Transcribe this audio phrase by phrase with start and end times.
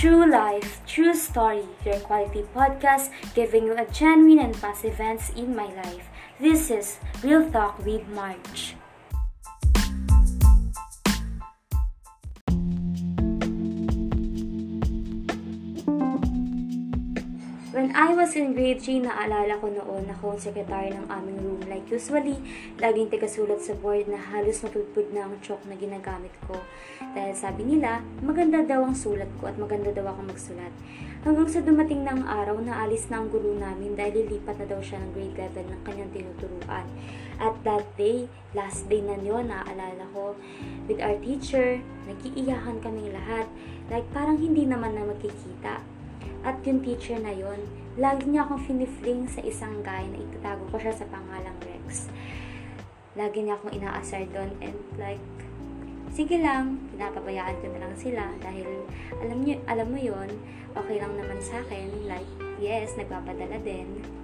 [0.00, 5.54] True Life, True Story, your quality podcast giving you a genuine and past events in
[5.54, 6.08] my life.
[6.40, 8.79] This is Real Talk with March.
[17.80, 21.64] When I was in grade 3, naalala ko noon ako ang secretary ng aming room.
[21.64, 22.36] Like usually,
[22.76, 26.60] laging tagasulat sa board na halos mapupud na ang chalk na ginagamit ko.
[27.16, 30.68] Dahil sabi nila, maganda daw ang sulat ko at maganda daw ako magsulat.
[31.24, 34.84] Hanggang sa dumating ng araw na alis na ang guru namin dahil lilipat na daw
[34.84, 36.84] siya ng grade 11 ng kanyang tinuturuan.
[37.40, 40.36] At that day, last day na yun, naaalala ko,
[40.84, 43.48] with our teacher, nag-iiyakan kaming lahat.
[43.88, 45.99] Like parang hindi naman na magkikita.
[46.40, 47.68] At yung teacher na yon,
[48.00, 52.08] lagi niya akong finifling sa isang guy na itatago ko siya sa pangalang Rex.
[53.18, 55.20] Lagi niya akong inaasar doon and like,
[56.08, 58.88] sige lang, pinapabayaan ko na lang sila dahil
[59.20, 60.30] alam niyo, alam mo yon,
[60.72, 62.08] okay lang naman sa akin.
[62.08, 64.19] Like, yes, nagpapadala din.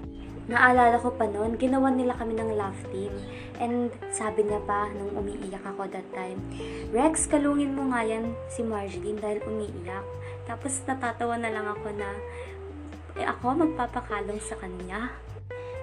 [0.47, 3.11] Naalala ko pa noon, ginawa nila kami ng love team.
[3.59, 6.39] And sabi niya pa, nung umiiyak ako that time,
[6.95, 10.07] Rex, kalungin mo nga yan si Marjeline dahil umiiyak.
[10.47, 12.11] Tapos natatawa na lang ako na,
[13.19, 15.11] eh ako magpapakalong sa kanya.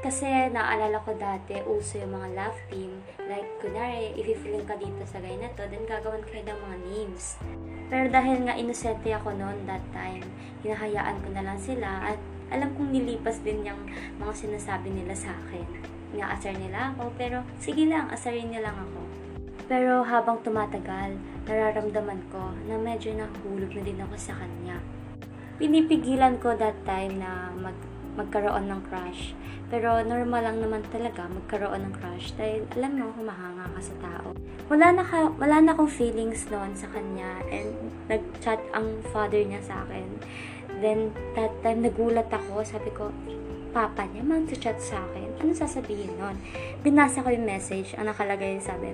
[0.04, 2.92] Kasi naalala ko dati, uso yung mga love team.
[3.24, 7.40] Like, kunwari, if-feeling ka dito sa guy na to, then gagawan kayo ng mga names.
[7.88, 10.28] Pero dahil nga inosente ako noon that time,
[10.60, 12.20] hinahayaan ko na lang sila at
[12.52, 13.80] alam kong nilipas din yung
[14.20, 15.64] mga sinasabi nila sa akin.
[16.12, 19.02] Ina-asar nila ako, pero sige lang, asarin niya lang ako.
[19.72, 21.16] Pero habang tumatagal,
[21.48, 24.84] nararamdaman ko na medyo nahulog na din ako sa kanya.
[25.56, 29.34] Pinipigilan ko that time na mag magkaroon ng crush.
[29.74, 34.38] Pero normal lang naman talaga magkaroon ng crush dahil alam mo, humahanga ka sa tao.
[34.70, 37.74] Wala na, ka, wala na akong feelings noon sa kanya and
[38.06, 40.08] nag-chat ang father niya sa akin.
[40.78, 42.62] Then, that time, nagulat ako.
[42.62, 43.10] Sabi ko,
[43.74, 45.42] papa niya mag-chat sa akin.
[45.42, 46.38] Ano sasabihin nun?
[46.86, 47.98] Binasa ko yung message.
[47.98, 48.94] Ang nakalagay sabi,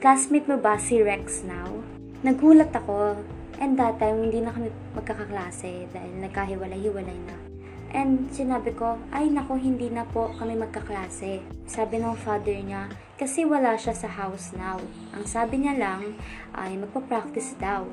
[0.00, 1.84] classmate mo ba si Rex now?
[2.24, 3.20] Nagulat ako.
[3.60, 7.51] And that time, hindi na kami magkakaklase dahil nagkahiwalay-hiwalay na.
[7.92, 11.44] And sinabi ko, ay nako, hindi na po kami magkaklase.
[11.68, 12.88] Sabi ng father niya,
[13.20, 14.80] kasi wala siya sa house now.
[15.12, 16.16] Ang sabi niya lang,
[16.56, 17.84] ay magpa-practice daw.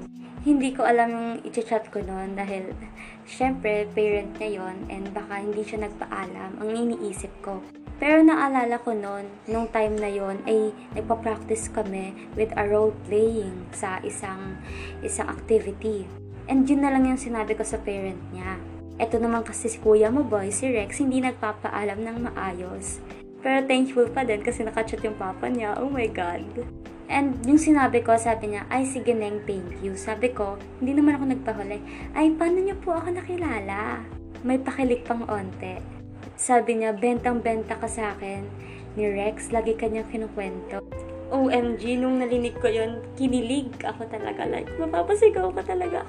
[0.47, 2.71] Hindi ko alam yung i-chat ko noon dahil
[3.27, 7.59] syempre parent niya yon and baka hindi siya nagpaalam ang iniisip ko.
[7.99, 13.67] Pero naalala ko noon, nung time na yon ay nagpa-practice kami with a role playing
[13.75, 14.55] sa isang
[15.03, 16.07] isang activity.
[16.47, 18.55] And yun na lang yung sinabi ko sa parent niya.
[18.99, 22.99] Ito naman kasi si kuya mo boy, si Rex, hindi nagpapaalam ng maayos.
[23.39, 25.79] Pero thankful pa din kasi nakachat yung papa niya.
[25.79, 26.43] Oh my God.
[27.07, 29.95] And yung sinabi ko, sabi niya, ay sige Neng, thank you.
[29.95, 31.79] Sabi ko, hindi naman ako nagpahuli.
[32.13, 34.03] Ay, paano niyo po ako nakilala?
[34.43, 35.79] May pakilig pang onte.
[36.35, 38.45] Sabi niya, bentang-benta ka sa akin.
[38.93, 40.83] Ni Rex, lagi kanyang kinukwento.
[41.29, 44.49] OMG, nung nalinig ko yon kinilig ako talaga.
[44.49, 46.01] Like, mapapasigaw ka talaga.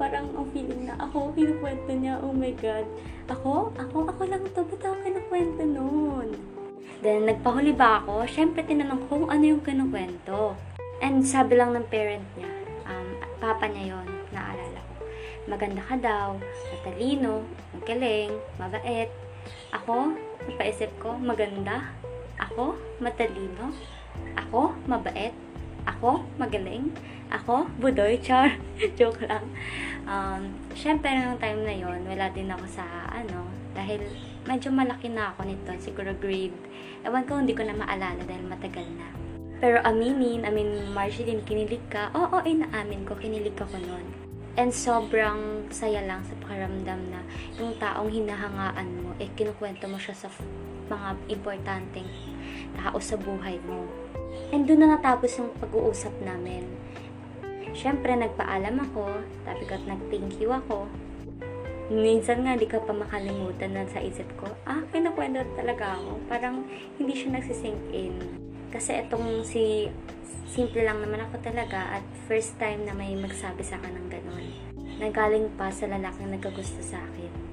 [0.00, 2.20] Parang ang feeling na ako, kinukwento niya.
[2.20, 2.84] Oh my God.
[3.32, 3.72] Ako?
[3.80, 4.12] Ako?
[4.12, 4.60] Ako lang to.
[4.68, 6.36] Ba't ako kinukwento noon?
[7.00, 8.28] Then, nagpahuli ba ako?
[8.28, 10.54] Siyempre, tinanong ko kung ano yung kinukwento.
[11.02, 12.52] And sabi lang ng parent niya,
[12.86, 13.08] um,
[13.42, 14.94] papa niya yon naalala ko.
[15.50, 16.38] Maganda ka daw,
[16.70, 17.42] matalino,
[17.74, 18.30] magaling,
[18.60, 19.10] mabait.
[19.74, 20.14] Ako,
[20.46, 21.90] napaisip ko, maganda.
[22.38, 23.74] Ako, matalino.
[24.36, 25.34] Ako, mabait.
[25.82, 26.94] Ako, magaling.
[27.32, 28.54] Ako, budoy, char.
[28.98, 29.44] Joke lang.
[30.06, 34.04] Um, Siyempre, nung time na yon wala din ako sa, ano, dahil
[34.44, 36.54] medyo malaki na ako nito, siguro grade.
[37.02, 39.08] Ewan ko, hindi ko na maalala dahil matagal na.
[39.62, 42.10] Pero aminin, amin, Marceline, kinilig ka?
[42.18, 44.06] Oo, ay naamin ko, kinilig ako noon.
[44.52, 47.24] And sobrang saya lang sa pakiramdam na
[47.56, 50.28] yung taong hinahangaan mo, eh kinukwento mo siya sa
[50.92, 52.04] mga importanteng
[52.78, 53.88] tao sa buhay mo.
[54.52, 56.68] And doon na natapos yung pag-uusap namin.
[57.72, 60.88] Siyempre, nagpaalam ako, sabi ko at nag-thank you ako.
[61.92, 66.20] Minsan nga, di ka pa makalimutan na sa isip ko, ah, kinakwento talaga ako.
[66.28, 66.64] Parang
[66.96, 68.16] hindi siya nagsisink in.
[68.72, 69.88] Kasi itong si,
[70.48, 74.46] simple lang naman ako talaga at first time na may magsabi sa akin ng ganun.
[75.00, 77.51] Nagaling pa sa lalaking nagkagusto sa akin.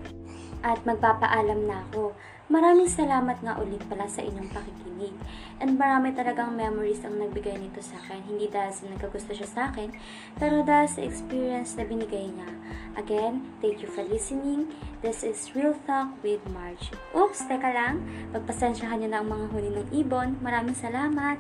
[0.60, 2.12] At magpapaalam na ako.
[2.50, 5.14] Maraming salamat nga ulit pala sa inyong pakikinig.
[5.62, 8.26] And marami talagang memories ang nagbigay nito sa akin.
[8.26, 9.94] Hindi dahil sa nagkagusto siya sa akin,
[10.42, 12.50] pero dahil sa experience na binigay niya.
[12.98, 14.74] Again, thank you for listening.
[15.06, 16.90] This is Real Talk with Marge.
[17.14, 18.02] Oops, teka lang.
[18.34, 20.42] Pagpasensyahan niyo na ang mga huni ng ibon.
[20.42, 21.38] Maraming salamat.